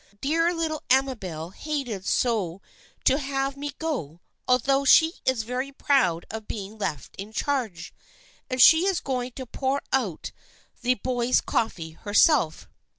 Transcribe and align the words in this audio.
Dear 0.19 0.51
little 0.51 0.81
Amabel 0.89 1.51
hated 1.51 2.07
so 2.07 2.59
to 3.03 3.19
have 3.19 3.55
me 3.55 3.73
go, 3.77 4.19
although 4.47 4.83
she 4.83 5.13
is 5.25 5.43
very 5.43 5.71
proud 5.71 6.25
of 6.31 6.47
be 6.47 6.65
ing 6.65 6.79
left 6.79 7.15
in 7.17 7.31
charge, 7.31 7.93
and 8.49 8.59
she 8.59 8.87
is 8.87 8.99
going 8.99 9.33
to 9.33 9.45
pour 9.45 9.79
out 9.93 10.31
the 10.81 10.95
boys' 10.95 11.39
coffee 11.39 11.91
herself. 11.91 12.67